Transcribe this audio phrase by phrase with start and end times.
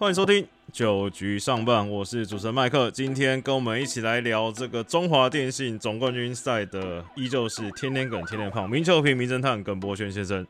[0.00, 2.88] 欢迎收听九局上半，我是主持人麦克。
[2.88, 10.46] 今天跟我们一起来聊这个中华电信总冠军赛的，依旧是天天梗、天天胖、名球评、名侦探耿博轩先生。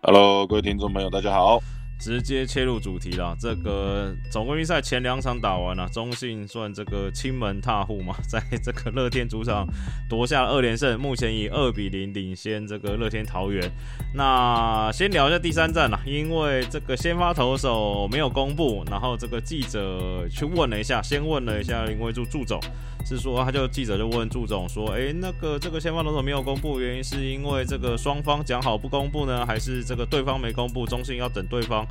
[0.00, 1.58] Hello，各位听众朋友，大家好。
[1.98, 9.66] 直接切入主题了，这个总冠军赛前两场打完了，中信算这个亲门踏户嘛， 在这个乐天主场
[10.08, 13.68] 夺下二连胜，目前以二比零领先这个乐天桃园。
[14.14, 22.60] 那先聊一下第三战啦，因为这个先发投手没有公布，然后这个记者去问了一下，先问了一下林威柱祝总。
[23.08, 31.86] 是说，他就记者就问祝总说：“哎，那个这个先发投手没有公布，原因是因为这个双方讲好不公布呢，还是这个对方没公布，中信要等对方？”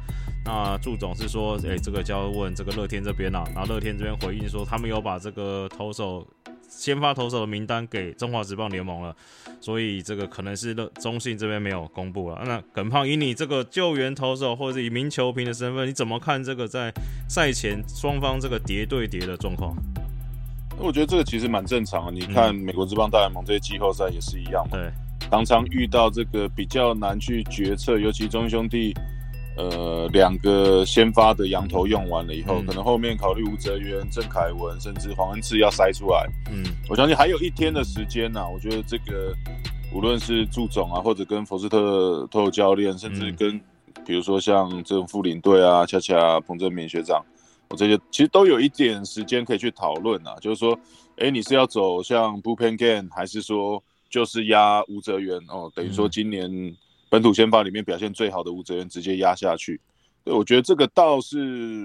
[0.46, 6.26] 那祝总是说：“哎，这个就要问这个乐天这边啦。”然后乐天这边回应说：“他们有把这个投手
[6.70, 9.16] 先发投手的名单给中华职棒联盟了，
[9.60, 16.94] 所以这个可能是乐中信这边没有公布了。”那耿胖以你这个救援投手或者以名球评的身份，你怎么看这个在
[17.28, 19.76] 赛前双方这个叠对叠的状况？
[20.80, 22.12] 我觉得这个其实蛮正常的。
[22.12, 24.92] 你看美国之棒大联盟这些季后赛也是一样嘛，对，
[25.30, 28.94] 常常遇到这个比较难去决策，尤其中兄弟，
[29.58, 36.28] 呃，两个先发的羊头用完了以后，可能后面考虑吴哲源、郑凯文，甚至黄恩赐要塞出来。
[36.52, 38.48] 嗯，我相信还有一天的时间呢。
[38.48, 39.34] 我觉得这个
[39.92, 43.60] 无论是祝总啊，或者跟佛斯特托教练，甚至跟
[44.06, 47.24] 比如说像这种副领队啊，恰恰彭正明学长。
[47.70, 50.80] 我这些其实都有一点时间可以去讨论啊，就是说，
[51.18, 55.70] 哎，你是要走向 bullpen game，还是说就是压吴泽源哦？
[55.76, 56.50] 等于说今年
[57.10, 59.82] 本土先发里面表现最好的吴泽源直接压下去，
[60.24, 61.38] 对，我觉得这个倒是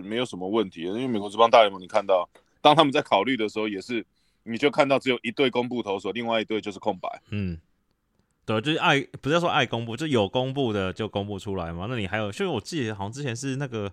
[0.03, 2.28] 没有什么问题，因为美国这帮大联盟你看到，
[2.60, 4.06] 当他们在考虑的时候，也是
[4.44, 7.22] 你就看到只有一队公布投手，另外一队就是空白。
[7.30, 7.58] 嗯，
[8.47, 11.86] 对，就是爱不是说爱公布，就有公布的就公布出来嘛。
[11.91, 13.92] 那你还有，就是我记得好像之前是那个。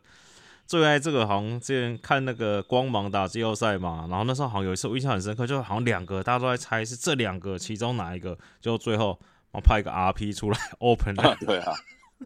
[0.70, 9.20] 最爱这个好像之前看那个光芒打季后赛嘛，然后那时候好像有一次我印象很深刻，就好像两个大家都在猜是这两个其中哪一个，就最后
[9.52, 11.74] 我派一个 RP 出来 open 对啊，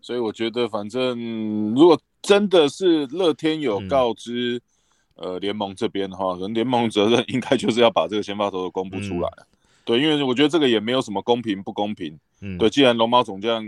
[0.01, 4.61] 所以我觉得反正如果真的是乐天有告知
[5.15, 9.29] 呃联盟这边的话，可能联盟责任应该就是要把这个先发投手公布出来。
[9.85, 12.19] 对，因为我觉得这个也没有什么公平不公平。
[12.41, 13.65] 嗯，对，既然龙猫总将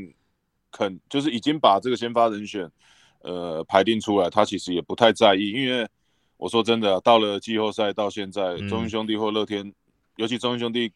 [0.69, 2.69] 肯就是已经把这个先发人选。
[3.25, 5.87] 呃，排定出来，他其实也不太在意，因为
[6.37, 9.73] 我说真的，到了季后赛到现在，中英兄弟或乐天，
[10.17, 10.93] 尤其中英兄弟，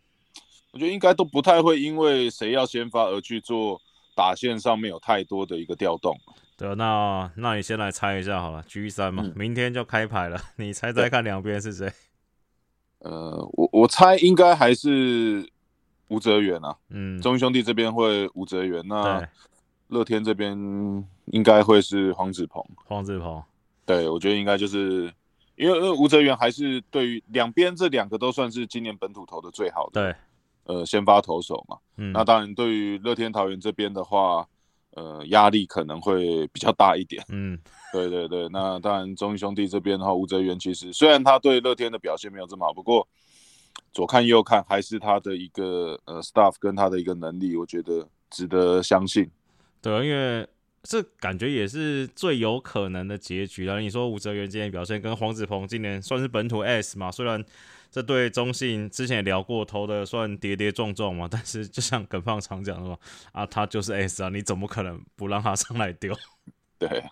[0.71, 3.81] 我觉得应该都不太会因为谁要先发而去做
[4.15, 6.15] 打线上面有太多的一个调动。
[6.55, 11.91] 对，那那你先来猜一下好了，G 三嘛，明天就开牌了，你猜猜看两边是谁？
[12.99, 15.49] 呃，我我猜应该还是
[16.09, 19.27] 吴泽源啊，嗯，中英兄弟这边会吴泽源，那。
[19.89, 20.55] 乐天这边
[21.31, 23.41] 应该会是黄子鹏，黄子鹏，
[23.85, 25.11] 对我觉得应该就是
[25.55, 34.47] 因为吴泽源还是对于两边这两个都算是今年本土投的最好的，对，呃，先发投手嘛，嗯，那当然对于乐天桃园这边的话，
[34.91, 37.59] 呃，压力可能会比较大一点，嗯，
[37.91, 43.07] 对对对，那当然中英兄弟这边的话，吴泽源其实虽然他对乐天的表现没有这么好，不过
[43.91, 49.29] 左看右看还是他的一个呃 staff 跟他的一个能力，我觉得值得相信。
[49.81, 50.47] 对，因为
[50.83, 53.79] 这感觉也是最有可能的结局了。
[53.79, 57.11] 你说吴哲源今天表现跟黄子鹏今年算是本土 S 嘛？
[57.11, 57.43] 虽然
[57.91, 62.97] 这对中信之前也聊过，投的算跌跌撞撞嘛，但是就像耿放常讲的嘛，
[63.33, 66.15] 啊，他就是 S 啊，你怎么可能不让他上来丢？
[66.79, 67.03] 对，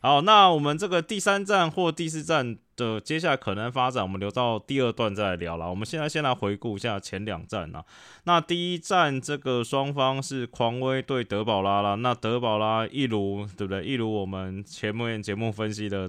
[0.00, 2.58] 好，那我们这个第三站或第四站。
[2.76, 5.68] 的接下来可能发展，我们留到第二段再来聊了。
[5.68, 7.84] 我们现在先来回顾一下前两站啊。
[8.24, 11.94] 那第一站这个双方是狂威对德保拉啦。
[11.94, 13.84] 那德保拉一如对不对？
[13.84, 16.08] 一如我们前面节目分析的，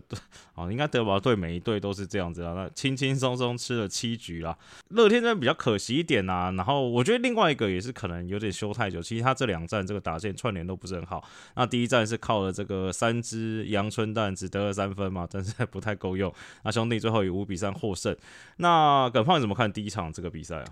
[0.55, 2.53] 哦，应该德保对每一队都是这样子啊。
[2.53, 4.57] 那轻轻松松吃了七局啦。
[4.89, 6.51] 乐天这边比较可惜一点呐。
[6.57, 9.01] 然后我觉得另外一个也是可能有点休太久。
[9.01, 11.23] 其实他这两站这个打线串联都不是很好。
[11.55, 16.34] 那第一站是靠了这个三支阳春蛋只得了三分嘛，但是不太够用。
[16.63, 18.15] 那兄弟最后以五比三获胜。
[18.57, 20.65] 那耿胖你怎么看第一场这个比赛啊？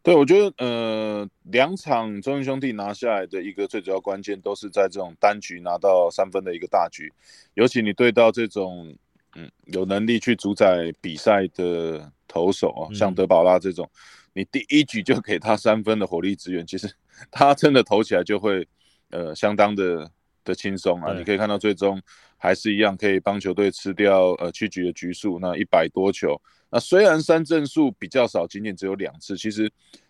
[0.00, 7.12] 对，我觉得呃，两场中英兄弟拿下来的一个最主要关键，都是在这种单局拿到三分的一个大局。
[7.54, 8.96] 尤其你对到这种
[9.36, 13.90] 嗯有能力去主宰比赛的投手啊，像德保拉这种，
[14.32, 16.90] 你第一局就给他三分的火力支援，其实
[17.30, 18.66] 他真的投起来就会
[19.10, 20.10] 呃相当的
[20.48, 21.14] 的轻松啊。
[21.14, 22.00] 你可以看到最终。
[22.40, 26.40] 还是一样可以帮球队吃掉呃七局的局数，那一百多球，
[26.70, 29.68] 那虽然三振数比较少，仅仅只有两次，其实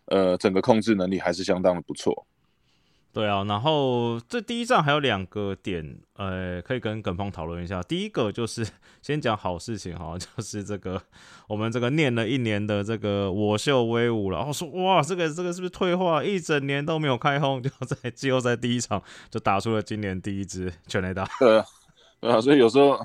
[0.08, 2.26] 呃整个控制能力还是相当的不错。
[3.10, 7.82] 对啊，然后这第一站还有两个点，呃，可以跟耿鹏讨论一下。
[7.82, 8.64] 第一个就是
[9.02, 11.02] 先讲好事情哈，就是这个
[11.48, 16.22] 我们这个念了一年的这个我秀威武了，然后说哇，这个这个是不是退化？
[16.22, 21.26] 一整年都没有开轰，就在季后赛第一场就打出了今年第一支全垒打。
[21.40, 21.58] 对
[22.20, 23.00] 啊，所以有时候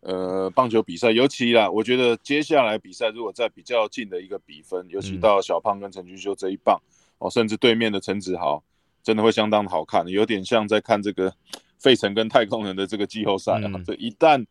[0.00, 6.78] 呃，棒球比赛，尤其啦，我觉得接下来比赛如果在比较近的一个比分，尤其到小胖跟陈俊秀这一棒
[7.18, 8.62] 哦，甚至对面的陈子豪。
[9.06, 11.32] 真的会相当的好看，有点像在看这个
[11.78, 13.70] 费城跟太空人的这个季后赛啊。
[13.86, 14.44] 这一旦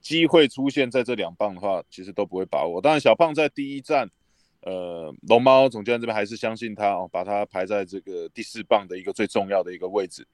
[0.00, 2.80] 机会出现在这两棒的话，其实都不会把握。
[2.80, 4.10] 当然，小胖在第一站，
[4.62, 10.26] 呃，龙猫总教练这边还是相信他哦，把他排在这个第四棒的一个最重要的一个位置。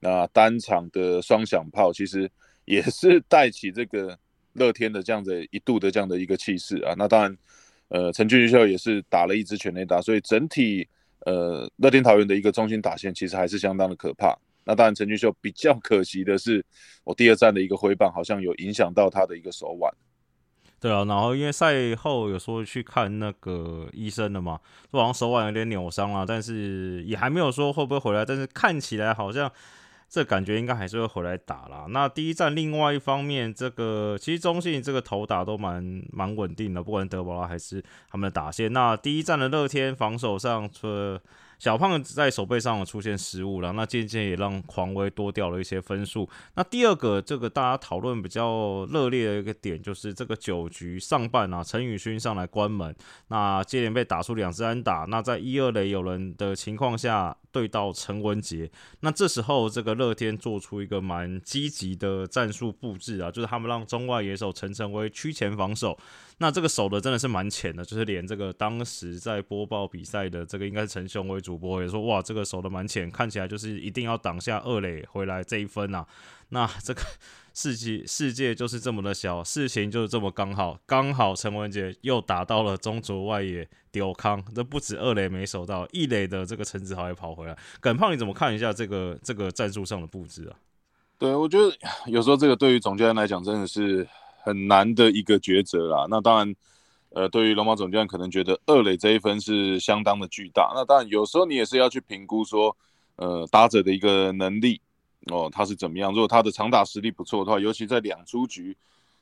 [0.00, 2.28] 那单场的双响炮其实
[2.64, 4.18] 也是带起这个
[4.54, 6.92] 乐天的这样子一度的这样的一个气势啊。
[6.98, 7.38] 那当然，
[7.86, 10.88] 呃，陈俊秀也是打了一支全垒打，所以整体。
[11.26, 14.36] 呃，乐天桃园的一个中心打线其实还是相当的可怕。
[14.64, 16.64] 那当然，陈俊秀比较可惜的是，
[17.04, 19.92] 我第二站的一个挥棒好像有影响到他的一个手腕。
[20.78, 24.60] 对啊，然后因为赛后有说去看那个医生了嘛，
[24.90, 29.50] 说好像手腕有点扭伤了，但是也还没有说会不会回来，但是看起来好像。
[30.12, 31.86] 这感觉应该还是会回来打啦。
[31.88, 38.70] 那第一站，另外一方面，这个其实中信这个投打都蛮蛮稳定的，不管德保拉还是他们的打线。
[38.74, 41.18] 那第一站的乐天防守上，除了
[41.62, 46.28] 小胖在手背上出现失误了，那渐渐也让狂威多掉了一些分数。
[46.56, 52.92] 那第二个，这个大家讨论比较热烈的一个点，就是这个九局上半啊，陈宇勋上来关门，
[53.28, 55.06] 那接连被打出两支安打。
[55.08, 58.68] 那在一二垒有人的情况下，对到陈文杰，
[58.98, 65.96] 那这时候这个乐天做出一个蛮积极的战术布置啊，就是他们让中外野手陈晨威区前防守。
[66.38, 76.04] 那这个守的真的是蛮浅的，就是连这个当时在播报比赛的这个应该是陈雄为主播也说，哇，这个守的蛮浅，看起来就是一定要挡下二垒回来这一分啊。
[76.48, 77.00] 那这个
[77.54, 87.56] 世界世界就是这么的小，事情就是这么刚好，刚好陈文杰又打到了中轴外野丢康，这不止二垒没守到，一垒的这个陈子豪也跑回来。
[87.80, 90.56] 耿胖，你怎么看一下这个这个战术上的布置啊？
[91.18, 91.72] 对，我觉得
[92.06, 94.08] 有时候这个对于总教练来讲真的是。
[94.44, 96.06] 很难的一个抉择啦。
[96.10, 96.54] 那当然，
[97.10, 100.72] 呃，对于龙猫总教练可能觉得二垒这一分是相当的巨大。
[100.74, 102.76] 那当然，有时候你也是要去评估说，
[103.16, 104.80] 呃，打者的一个能力
[105.30, 106.12] 哦，他是怎么样。
[106.12, 108.76] 如果他的长打实力不错的话，尤其在两出局，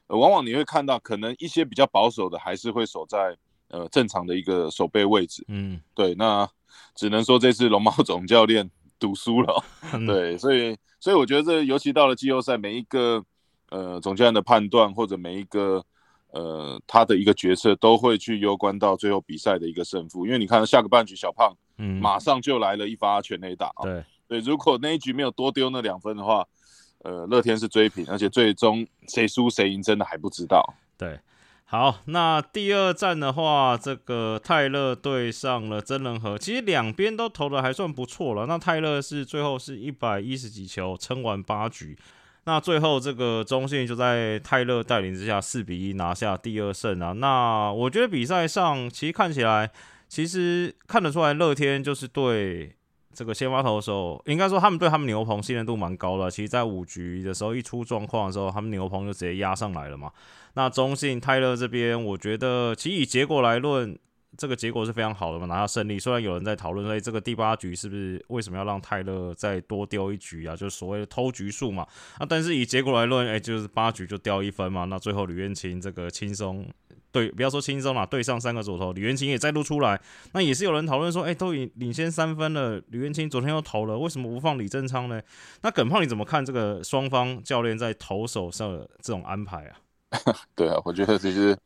[0.07, 3.37] 往往你会看到可能一些比较保守的还是会守在
[3.69, 5.45] 呃正常的一个守备位置。
[5.49, 6.15] 嗯，对。
[6.15, 6.49] 那
[6.95, 9.63] 只能说这次龙猫总教练赌输了。
[10.07, 13.23] 对，所以所以我觉得这尤其到了季后赛，每一个。
[13.71, 15.85] 呃，总教练的判断或者每一个
[16.33, 26.47] 呃他的一个决策都会去攸关到最后比赛的一个胜负，因为你看下个半局小胖，嗯，马上就来了一发全垒打，对对，如果那一局没有多丢那两分的话，
[27.05, 30.75] 呃，乐天是追平，而且最终谁输谁赢真的还不知道。
[30.99, 31.19] 对，
[31.65, 38.47] 好，那第二站的话，这个泰勒对上了真人和，其实两边都投的还算不错了。
[38.47, 41.97] 那泰勒是最后是一百一十几球撑完八局。
[42.51, 47.13] 那最后这个中信就在泰勒带领之下四比一拿下第二胜啊。
[47.13, 49.71] 那我觉得比赛上其实看起来，
[50.09, 52.75] 其实看得出来乐天就是对
[53.15, 56.29] 这个先发投手，应该说他们对他们牛棚信任度蛮高的。
[56.29, 60.11] 其实，在五局的时候一出状况的时候，他们牛棚就直接压上来了嘛。
[60.55, 63.97] 那中信泰勒这边，我觉得其实以结果来论。
[64.39, 65.99] 这个结果是非常好的嘛，拿下胜利。
[65.99, 70.55] 虽然有人在讨论说，这个第八局是不是为什么要让泰勒再多丢一局啊？
[70.55, 71.87] 就是所谓的偷局数嘛。
[72.17, 74.85] 啊，但是以结果来论，哎，就是八局就掉一分嘛。
[74.85, 76.65] 那最后吕彦青这个轻松
[77.13, 80.01] 对，不要说轻松啦，对上三个左投，吕彦青也再度出来。
[80.33, 85.21] 那也是有人讨论说，哎，都已领先三分了，吕彦青昨天又投了，为什么不放李正昌呢？
[85.63, 89.77] 那耿胖你怎么看这个双方教练在投手上的这种安排啊？
[90.55, 91.59] 对啊，我觉得其实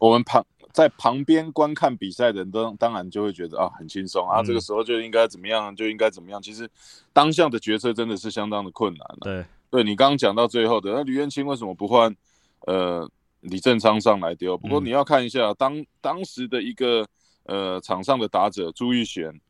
[0.00, 0.44] 我们旁。
[0.72, 6.40] 在旁边观看比赛的人当当然就会觉得啊很轻松啊，这个时候就应该怎么样就应该怎么样。
[6.40, 6.68] 其实
[7.12, 12.14] 当下的决策真的是相当的困难对，对你刚刚讲到最后的那吕彦青为什么不换
[12.66, 13.10] 呃
[13.40, 14.56] 李正昌上来丢？
[14.56, 17.06] 不过你要看一下当当时的一个
[17.44, 19.40] 呃场上的打者朱玉璇、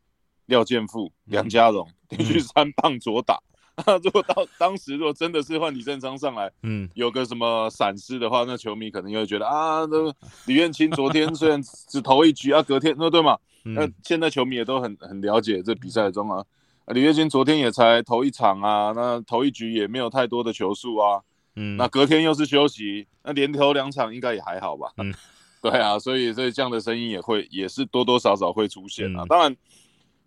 [0.46, 3.38] 廖建富、梁家荣连续三棒左打。
[4.02, 10.14] 如果到当时，如果真的是换李正昌上来，嗯，有个什么闪失的话，那球迷可能又会觉得啊，那
[10.46, 13.38] 李彦清昨天虽然只投一局啊，隔天那对嘛？
[13.62, 16.44] 那现在球迷也都很很了解这比赛中啊，
[16.88, 21.20] 李彦清昨天也才投一场啊，那投一局也没有太多的球数啊，
[21.56, 24.92] 嗯，那隔天又是休息，那连投两场应该也还好吧？
[24.98, 25.14] 嗯，
[25.62, 29.56] 对啊，所以所以这样的声音也会也是多多少少会出现啊，当然。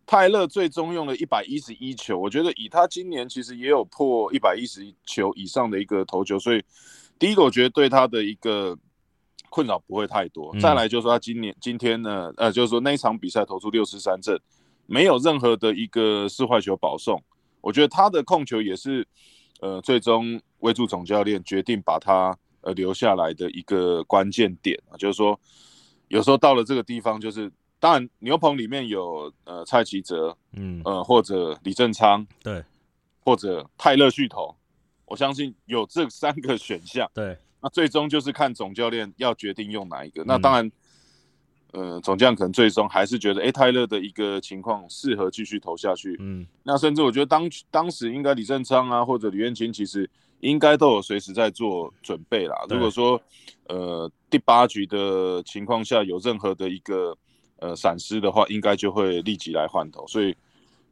[0.05, 6.61] 泰勒最终用了一百一十一球，我觉得以他今年其实也有破一百一十球以上的一个投球，所以
[7.17, 8.77] 第一个我觉得对他的一个
[9.49, 10.53] 困扰不会太多。
[10.59, 14.37] 再来就是说他今年今天呢，呃，就是说那一场比赛投出六十三阵，
[14.87, 17.23] 没有任何的一个四坏球保送，
[17.61, 19.07] 我觉得他的控球也是
[19.61, 25.39] 呃最终威助总教练决定把他呃留下来的一个关键点啊，就是说
[26.09, 27.49] 有时候到了这个地方就是。
[27.83, 30.81] 当然，牛棚里面有呃蔡奇哲，嗯。
[30.85, 32.63] 呃或者李正昌，对，
[33.19, 34.55] 或者泰勒续投，
[35.03, 40.23] 我相信有这三个选项，对，那最终就是看总教练要决定用哪一个。
[40.23, 40.71] 那当然，
[41.73, 50.09] 呃总教练可能最终还是觉得，哎泰勒的一个情况适合继续投下去，嗯，那甚至我觉得当当时应该李正昌啊或者李彦琴其实
[50.39, 52.55] 应该都有随时在做准备啦。
[52.69, 53.21] 如果说
[53.67, 57.17] 呃第八局的情况下有任何的一个
[57.63, 60.35] 呃，闪失的话，应该就会立即来换头，所以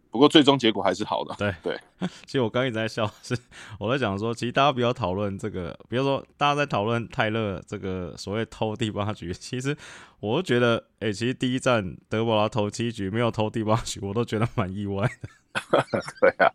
[0.10, 1.36] 不过最终结果还是好的。
[1.38, 1.78] 对对，
[2.25, 3.38] 其实我刚一直在笑，是
[3.78, 9.75] 我在讲说，其实大家不要讨论这个，比如说大家在讨论泰勒这个所谓偷第八局，其实
[10.22, 15.30] 我觉得，哎，其实第一站德保拉投七局没有偷第八局，我都觉得蛮意外的。
[16.22, 16.54] 对啊，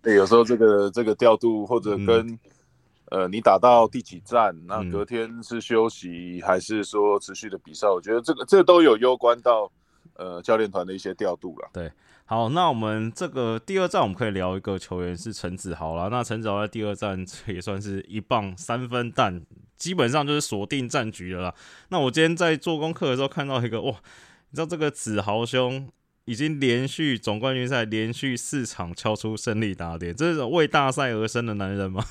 [0.00, 2.38] 对，有时候这个这个调度或者跟。
[3.12, 4.56] 呃，你打到第几站？
[4.66, 7.86] 那隔天是休息还是说持续的比赛？
[7.86, 9.70] 我觉得这个这都有攸关到
[10.14, 11.68] 呃教练团的一些调度了。
[11.74, 11.92] 对，
[12.24, 16.08] 好，那我们这个第二站我们可以聊一个球员是陈子豪了。
[16.08, 19.42] 那陈子豪在第二站也算是一棒三分弹，
[19.76, 21.54] 基本上就是锁定战局了啦。
[21.90, 23.90] 那我今天在做功课的时候看到一个哇，
[24.48, 25.86] 你知道这个子豪兄
[26.24, 32.02] 已经连续总冠军赛连续四场敲出胜利打点，这是为大赛而生的男人吗？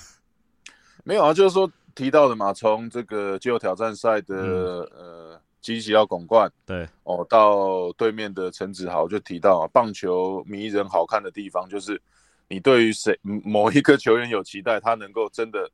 [1.04, 6.88] 没有啊，就是说提到的嘛，从这个季后挑战赛的呃积极要拱冠，对。
[7.04, 12.02] 哦，到对面的陈子豪就提到啊，棒球迷人好看的地方就是
[12.48, 15.70] 你对于谁某一个球员有期待，他能够真的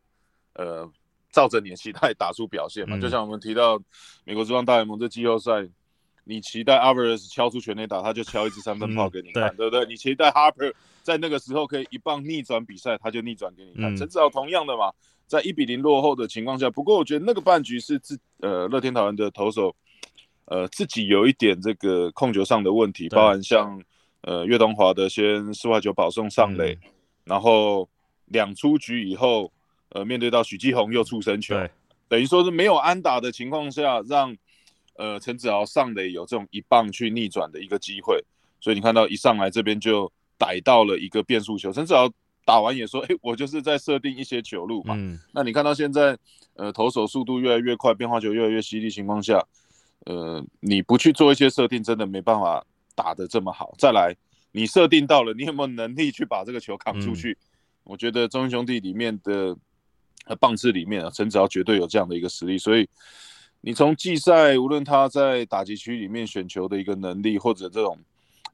[0.54, 0.90] 呃
[1.32, 2.98] 照着你的期待打出表现嘛。
[3.00, 3.80] 就像我们提到
[4.24, 5.68] 美国之棒大联盟这季后赛，
[6.28, 9.86] 你期待 Alvarez 敲出全垒打，他就敲一支三分炮给你看，对不对？
[9.86, 13.96] 你期待 Harper 在那个时候可以一棒逆转比赛，他就逆转给你看。
[13.96, 14.92] 陈子豪同样的嘛。
[15.26, 19.76] 在一比零落后的情况下，不过我觉得那个半局是自呃乐天桃园的投手，
[20.46, 23.84] 呃自己有一点这个控球上的问题，包含像
[24.22, 26.80] 呃岳东华的先四外球保送上垒，
[27.26, 27.90] 然后
[28.28, 29.52] 两出局以后，
[29.90, 31.56] 呃面对到许继宏又出神球，
[32.08, 34.34] 等于说是没有安打的情况下，让
[34.98, 38.24] 呃陈子豪上垒有这种一棒去逆转的一个机会，
[38.60, 42.10] 所以你看到一上来这边就逮到了一个变速球，陈子豪。
[42.46, 44.96] 打完也说，哎，我就是在设定一些球路嘛。
[44.98, 45.20] 嗯。
[45.34, 46.18] 那你看到现在，
[46.54, 49.46] 呃，投手速度越来越快，变化球越来越犀利情况下，
[50.06, 53.76] 呃，你不去做一些设定，真的没办法打得这么好。
[53.78, 54.16] 再来，
[54.54, 57.38] 你设定到了，你有没有能力去把这个球扛出去？
[57.84, 59.54] 我觉得中英兄弟里面的
[60.24, 62.58] 呃棒次里面啊，陈子豪绝对有这样的一个实力。
[62.58, 62.88] 所以
[63.62, 67.98] 你从季赛，无论他在打击区里面选球的一个能力，或者这种。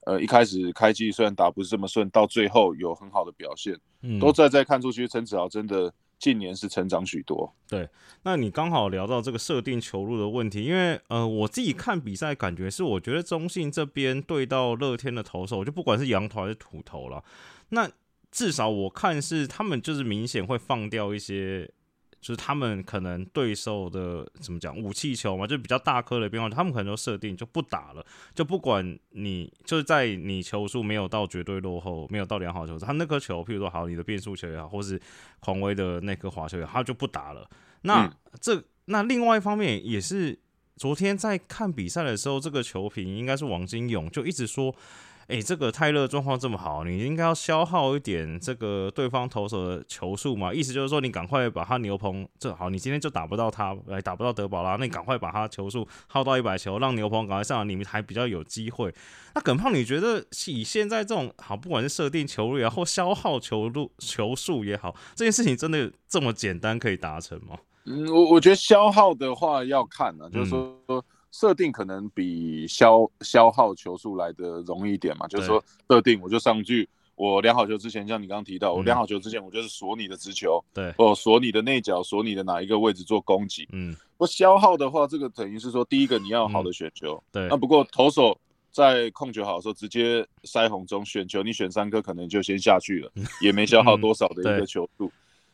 [0.06, 7.50] 呃，一开始开机虽然打不是这么顺，到最后有很好的表现，嗯，都在在看出去，陈子豪真的近年是成长许多。
[7.70, 7.88] 对，
[8.24, 17.24] 那你刚好聊到这个设定球路的问题，因为呃，我自己看比赛感觉是，我觉得中信这边对到乐天的投手，就不管是羊头还是土头了，
[17.70, 17.90] 那
[18.30, 21.72] 至少我看是他们就是明显会放掉一些。
[22.24, 28.04] 就是他们可能对手的怎么讲武器球嘛，就比较大颗的变化，他们可能就设定就不打了，
[28.34, 35.00] 就不管你就是在你球数没有到绝对落后，没有到良好球，他那颗球，譬如说好你的变速球也好，或是
[35.42, 37.46] 狂威的那颗滑球也好，他就不打了。
[37.82, 40.40] 那这那另外一方面也是，
[40.78, 44.74] 昨天在看比赛的时候，这个球评应该是王金勇就一直说。
[45.28, 50.54] 哎，这个泰勒状况这么好，你应该要消耗一点这个对方投手的球数嘛？
[50.54, 58.94] 意思就是说，你赶快把他牛棚这好，你今天就打不到他，哎，打不到德保拉，那你赶快把他球数耗到一百球，让牛棚赶快上来，你们还比较有机会。
[59.34, 67.58] 那耿胖，你觉得以现在这种好，不管是设定球率啊，或消耗球路球数也好，这件事情真的这么简单可以达成吗？
[67.86, 71.04] 嗯，我我觉得消耗的话要看呢，就是说。
[71.34, 88.40] 设定可能比消消耗球数来的容易一点嘛，就是说设定我就上去，我量好球之前，像你刚刚提到，我量好球之前，我就是锁你的直球，对，或锁你的内角，锁你的哪一个位置做攻击，嗯，不消耗的话，这个等于是说，第一个你要好的选球，对，那不过投手
[88.72, 93.12] 在控球好的时候，直接腮红中选球，你选三颗可能就先下去了，
[93.42, 95.12] 也没消耗多少的一个球数，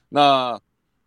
[0.09, 0.59] 那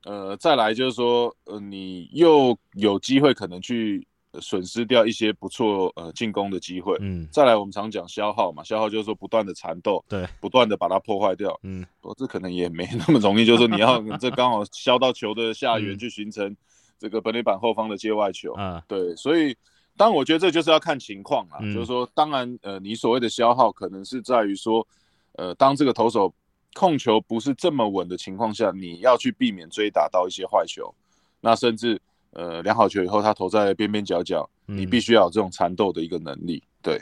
[0.05, 4.07] 呃再来就是说，呃你又有机会可能去。
[4.41, 6.97] 损失掉一些不错呃进攻的机会。
[7.01, 11.59] 嗯，再来我们常讲消耗嘛，消耗就是说不断的缠斗，对，不断的把它破坏掉。
[11.63, 16.57] 嗯，我这可能也没那么容易，就是说你要 这刚好削到球的下缘去形成
[16.99, 18.55] 这个本垒板后方的界外球。
[18.57, 19.55] 嗯，对，所以
[19.97, 24.87] 当我觉得这就是要看情况啦，就是说当然呃你所谓的消耗可能是在于说
[25.33, 26.33] 呃当这个投手
[26.75, 30.95] 控球不是这么稳的情况下，你要去避免追打到一些坏球，
[31.41, 32.01] 那甚至。
[32.33, 36.63] 呃，量好球以后，他投在边边角角，你必须要有这种缠斗的一个能力。
[36.83, 37.01] 对，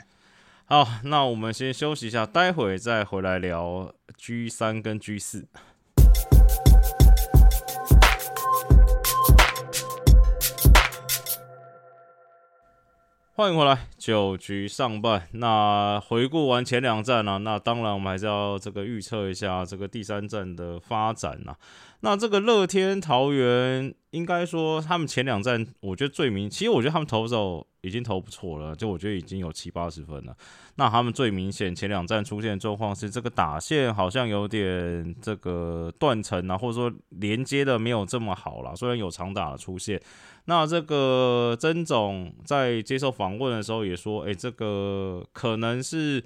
[0.65, 5.47] 好，那我们先休息一下，待会再回来聊 G 三跟 G 四。
[13.33, 15.25] 欢迎回来，九局上半。
[15.31, 21.55] 那回顾完前两站呢，那当然我们还是要这个预测一下这个第三站的发展呐。
[22.01, 30.35] 那这个乐天桃园，应该说他们前两站，我觉得最明，其实我觉得他们投手已经投不错了，就我觉得已经有七八十分了。
[30.75, 38.75] 那他们最明显前两站出现的状况是，这个打线好像有点这个断层啊，或者说连接的没有这么好了。
[38.75, 40.01] 虽然有长打的出现，
[40.45, 46.23] 那这个曾总在接受访问的时候也说，哎，这个可能是。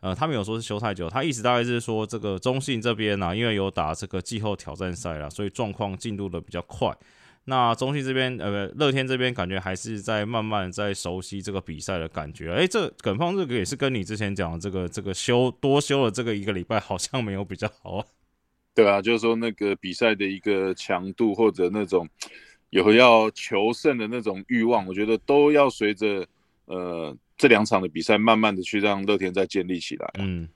[0.00, 6.94] 呃，他们有说是休太久，他意思大概是说这个中信这边呢，因为有打这个季后挑战赛了，所以状况进度的比较快。
[7.44, 12.52] 那中信这边，呃，乐天这边感觉还是在慢慢在熟悉这个比赛的感觉。
[12.52, 18.06] 哎，这耿方这个也是跟你之前讲的这个这个休多休了这个一个礼拜，好像没有比较好啊。
[18.74, 22.08] 对啊，就是说那个比赛的一个强度或者那种
[22.70, 26.26] 有要求胜的那种欲望，我觉得都要随着
[26.66, 27.16] 呃。
[27.36, 30.08] 这两场的比赛，慢慢的去让乐天再建立起来。
[30.20, 30.48] 嗯，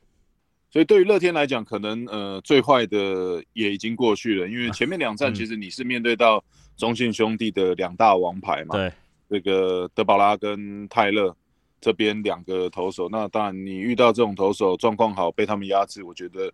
[0.70, 6.42] 所以对于乐天来讲，可能呃最坏的也已经过去了，因为前面两站其实你是面对到
[6.78, 8.92] 中信兄弟的两大王牌嘛，对，
[9.28, 11.36] 这个德保拉跟泰勒
[11.80, 16.50] 这边两个投手，那当然你遇到这种投手状况好，被他们压制，我觉得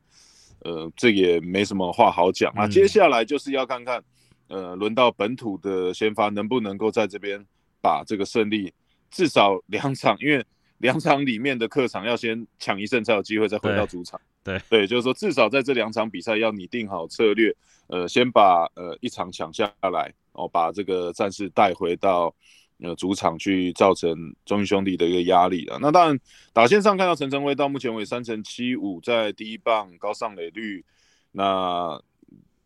[0.60, 2.66] 呃这也没什么话好讲啊。
[2.66, 4.02] 接下来就是要看看
[4.48, 7.44] 呃轮到本土的先发能不能够在这边
[7.80, 8.72] 把这个胜利。
[9.10, 10.44] 至少两场，因为
[10.78, 14.20] 两场里面的客场要先抢一胜才有机会再回到主场。
[14.44, 17.52] 对 对，就是说至少在这两场比赛要拟定好策略，
[17.86, 22.34] 呃，先把呃一场抢下来，哦，把这个战士带回到
[22.80, 25.78] 呃主场去，造成中英兄弟的一个压力了。
[25.80, 26.20] 那当然
[26.52, 30.84] 打线上看到陈晨威到目前为止三成七五，在第一棒高上垒率，
[31.32, 32.00] 那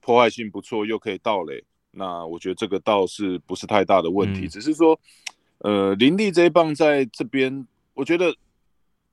[0.00, 1.62] 破坏性不错，又可以盗垒，
[1.92, 4.98] 那我觉得这个倒是不是太大的问题，只是说。
[5.60, 8.32] 呃，林立这一棒在这边，我觉得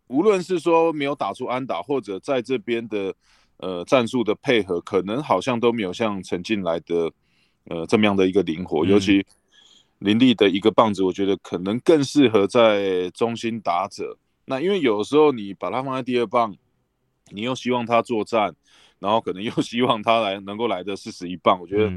[0.07, 3.13] 无论是说没有打出安打，或者在这边的
[3.57, 7.11] 呃战术的配合，可能好像都没有像陈进来的
[7.65, 8.85] 呃这么样的一个灵活。
[8.85, 9.25] 尤其
[9.99, 14.17] 林立的一个棒子，我觉得可能更适合在中心打者。
[14.45, 16.55] 那因为有时候你把它放在第二棒，
[17.31, 18.55] 你又希望他作战，
[18.99, 21.91] 然后可能又希望他来能够来的四十一棒，我觉得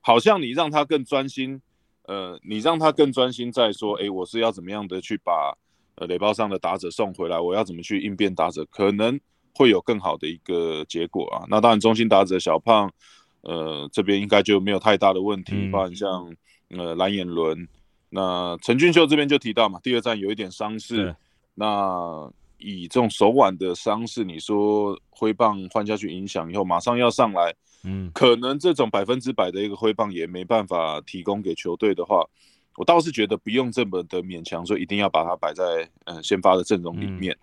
[0.00, 1.60] 好像你让他更专心。
[2.06, 5.56] 呃，你让他更专心在说，哎，我是要怎么样的去把
[6.02, 7.38] 呃垒包上的打者送回来？
[7.38, 8.64] 我要怎么去应变打者？
[8.70, 9.18] 可能
[9.54, 11.44] 会有更好的一个结果啊。
[11.48, 12.90] 那当然，中心打者小胖，
[13.42, 15.68] 呃，这边应该就没有太大的问题。
[15.70, 16.34] 包括像
[16.70, 17.68] 呃蓝眼轮，
[18.10, 21.14] 那陈俊秀这边就提到嘛，第二站有一点伤势，
[21.54, 27.54] 那以这种手腕的伤势，你说挥棒换下去影响以后，马上要上来。
[27.84, 32.24] 嗯，可能这种百分之百的一个挥棒也没办法提供给球队的话，
[32.76, 37.36] 我倒是觉得不用这么的勉强，说一定要把它摆在嗯先发的阵容里面。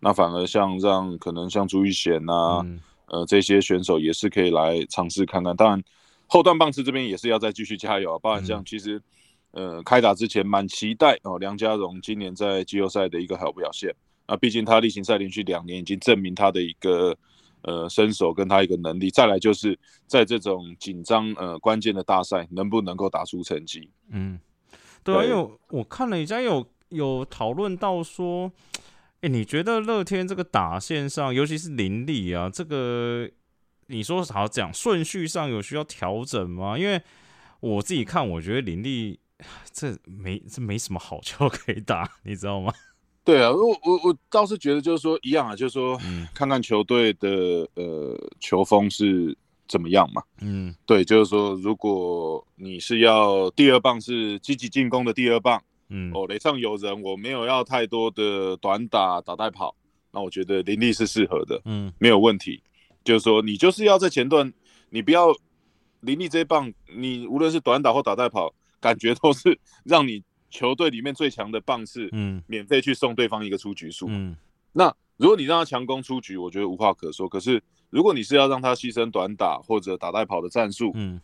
[0.00, 2.64] 那反而像让可能像朱玉贤呐，
[3.06, 5.56] 呃这些选手也是可以来尝试看看。
[5.56, 5.82] 当然
[6.26, 8.18] 后段棒次这边也是要再继续加油啊。
[8.18, 9.00] 包含像其实
[9.52, 13.94] 呃开打之前蛮期待哦梁家荣今年在季后赛的一个好表现
[14.26, 17.16] 那，毕竟他例行赛连续两年已经证明他的一个。
[17.66, 23.88] 呃，身手跟他一个能力，再来就是在这种紧张呃关键的大赛，能不能够打出成绩？
[24.10, 24.38] 嗯，
[25.04, 28.50] 对啊，因为我看了一下，有有讨论到说，
[29.20, 33.30] 哎，你觉得乐天这个打线上，尤其是林立啊，这个
[33.88, 36.78] 你说好讲顺序上有需要调整吗？
[36.78, 37.00] 因为
[37.60, 39.20] 我自己看，我觉得林立
[39.72, 42.72] 这没这没什么好球可以打， 你知道吗？
[43.24, 47.28] 对啊，我我我倒是觉得就是说一样啊，就是说嗯看看球队的
[47.74, 49.36] 呃球风是
[49.68, 50.22] 怎么样嘛。
[50.40, 59.74] 嗯，对，就是说如果你是要第二棒是积极进攻的第二棒，嗯，哦垒上有人，我没有要太多的短打打带跑，
[60.10, 62.62] 那我觉得林立是适合的，嗯，没有问题。
[63.04, 64.52] 就是说你就是要在前段，
[64.90, 65.34] 你不要
[66.00, 70.22] 林立这一棒，你无论是短打或打带跑，感觉都是让你。
[70.50, 74.36] 球队里面最强的棒次，嗯，免费去送对方一个出局数，嗯，
[74.72, 77.28] 那如果你让他强攻出局，我觉得无话可说。
[77.28, 81.20] 可是如果你是要让他牺牲短打或者打带跑的战术，嗯，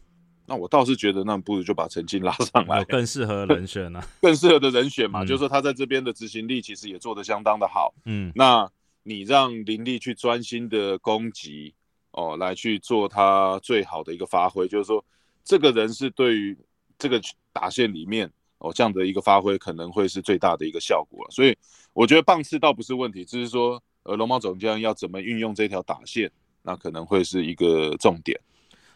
[0.47, 8.71] 那我倒是觉得那不如就把陈金拉上来，更适合人选呢， 更适合的人选嘛，就是说他在这边的执行力其实也做得相当的好，嗯，那
[9.03, 11.75] 你让林立去专心的攻击
[12.13, 15.05] 哦，来去做他最好的一个发挥，就是说
[15.45, 16.57] 这个人是对于
[16.99, 17.21] 这个
[17.53, 18.31] 打线里面。
[18.61, 21.57] 哦，这样的一个发挥可能会是最大的一个效果了，所以
[21.93, 26.31] 我觉得棒次倒不是问题，只是说，呃，龙猫总将要怎么运用这条打线，
[26.63, 28.39] 那可能会是一个重点。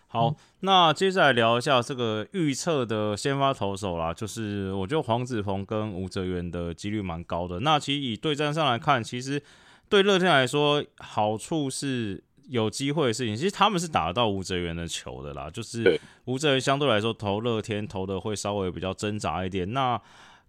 [0.06, 7.60] 好，那接下来聊一下这个预测的先发投手啦，就是我觉得黄子鹏跟吴哲源的几率蛮高的。
[7.60, 9.42] 那其实以对战上来看，其实
[9.88, 12.22] 对乐天来说好处是。
[12.48, 19.72] 有机会的事情，其实他们是打得到吴哲源的球的啦，就是吴哲源相对来说投乐天投的会稍微比较挣扎一点。
[19.72, 20.00] 那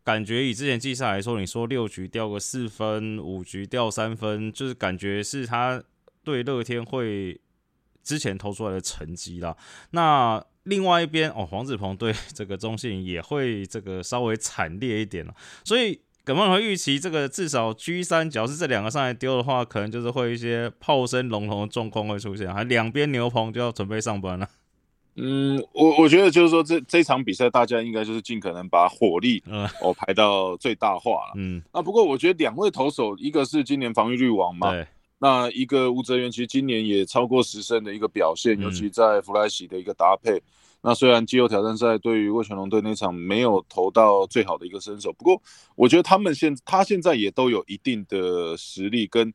[0.03, 5.81] 感觉以之前季赛来说，你说六局掉个四分，五局掉三分，就是感觉是他
[6.23, 7.39] 对乐天会
[8.03, 9.55] 之前投出来的成绩啦。
[9.91, 16.01] 那另外一边哦，黄子鹏对 这个中信也会这个稍微惨烈一点了，所以。
[16.25, 24.49] 耿梦和预期这个至少 G 三，只要是这两个上来丢的话，可能就是会一些炮声隆隆的状况会出现，还两边牛棚就要准备上班了。
[25.17, 29.41] 嗯，我我觉得就是说这这场比赛大家应该就是尽可能把火力
[29.79, 31.33] 哦排到最大化了。
[31.35, 34.87] 嗯，那不过我觉得两位投手，一个是今年防御率王嘛，对，
[35.19, 40.41] 那一个吴哲源其实今年也超过十胜的一个表现，尤其在弗莱喜的一个搭配。
[40.87, 45.41] 那虽然季后挑战赛对于魏全龙队那场没有投到最好的一个身手，不过
[45.75, 49.33] 我觉得他们现他现在也都有一定的实力跟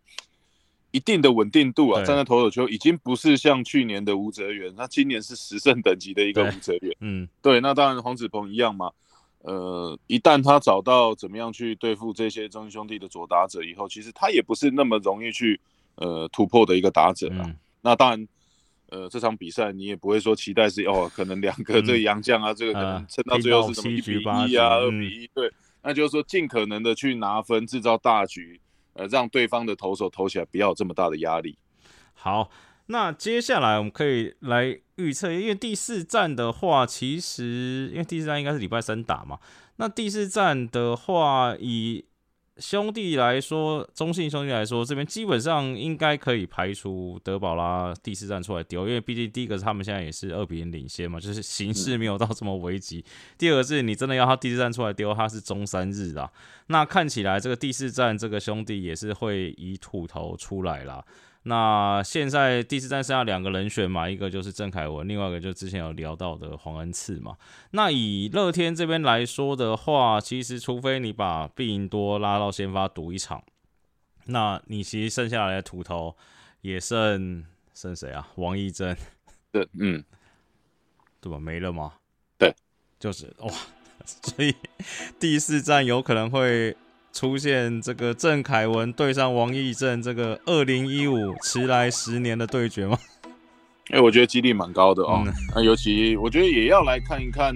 [0.92, 8.92] 一定的稳定度啊，站在投手球已经不是像去年的吴哲源，那今年是十胜等级的一个吴哲源，嗯，对，那当然黄子鹏一样嘛，
[9.40, 15.60] 呃，一旦他找到怎么样去对付这些中兄弟的左打者以后，其实他也不是那么容易去
[15.96, 17.50] 呃突破的一个打者啊，
[17.82, 18.28] 那当然。
[18.90, 25.50] 呃，这场比赛你也不会说期待是哦，可能两个这个洋将啊，这个可能撑到最后是什么一比一啊，二比一，对，
[25.82, 28.60] 那就是说尽可能的去拿分，制造大局，
[28.94, 31.56] 呃，让对方的投手投起来不要有这么大的压力。
[32.14, 32.50] 好，
[32.86, 39.38] 那接下来我们可以来预测，因为第四站的话，其实因为第四站应该是礼拜三打嘛，
[39.76, 42.04] 那第四站的话以。
[42.60, 53.04] 兄弟来说，中信兄弟来说，这边基本上应该可以排除德保拉第四站出来丢，因为毕竟第一个是他们现在也是二比零领先嘛，就是形势没有到这么危急。
[53.38, 56.30] 第二个是你真的要他第四站出来丢，他是中三日啦，
[56.66, 61.04] 那看起来这个第四站这个兄弟也是会以土头出来啦。
[61.44, 67.36] 那现在第四站剩下两个人选嘛，一个就是郑凯文，另外一个就之前有聊到的黄恩赐嘛。
[67.70, 73.42] 那以乐天这边来说的话，其实除非你把毕云多拉到先发赌一场，
[74.26, 76.14] 那你其实剩下来的土头
[76.60, 78.28] 也剩剩谁啊？
[78.34, 78.94] 王义珍，
[79.50, 80.04] 对，嗯，
[81.22, 81.38] 对吧？
[81.38, 81.94] 没了吗？
[82.36, 82.54] 对，
[82.98, 83.50] 就是哇，
[84.04, 84.54] 所以
[85.18, 86.76] 第四站有可能会。
[87.12, 92.98] 出现这个郑凯文对上王义正这个二零一五迟来十年的对决吗？
[93.90, 95.24] 哎，我觉得几率蛮高的哦。
[95.54, 97.52] 那尤其我觉得也要来看一看，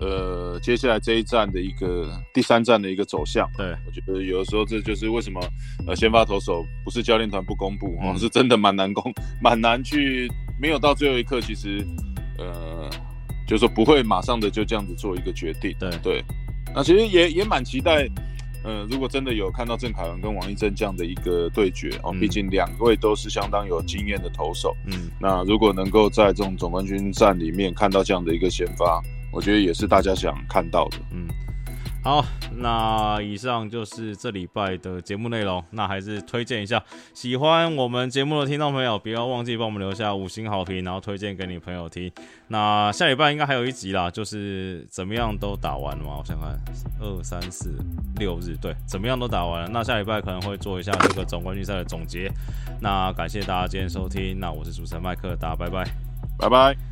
[0.00, 3.50] 呃，接下来这一站的一个第三站的一个走向。
[3.56, 5.40] 对，我觉得有的时候这就是为什么
[5.88, 9.12] 呃，先发投手不是教练团不公布哦，是真的蛮难公，
[9.42, 11.84] 蛮难去没有到最后一刻，其实
[12.38, 12.88] 呃，
[13.44, 15.74] 就是说不会马上的就这样子做一个决定。
[15.80, 16.24] 对对，
[16.72, 18.08] 那其实也也蛮期待。
[18.64, 24.76] 嗯，如果真的有看到郑凯文跟王一正这样的一个对决哦，毕竟两位都是相当有经验的投手。
[24.86, 29.00] 嗯，那如果能够在这种总冠军战里面看到这样的一个先发，
[29.32, 30.98] 我觉得也是大家想看到的。
[31.12, 31.28] 嗯。
[32.08, 32.24] 好，
[32.56, 35.62] 那以上就是这礼拜的节目内容。
[35.72, 42.10] 那还是推荐一下，喜欢我们节目的听众朋友，不要忘记帮我们留下五星好评，然后推荐给你朋友听。
[42.46, 46.16] 那下礼拜应该还有一集啦，就是怎么样都打完了嘛？
[46.18, 46.58] 我想看，
[46.98, 47.74] 二三四
[48.16, 49.68] 六日，对，怎么样都打完了。
[49.70, 52.32] 那下礼拜可能会做一下这个总冠军赛的总结。
[52.80, 55.84] 那感谢大家今天收听，那我是主持人麦克，大家拜拜，
[56.38, 56.87] 拜拜。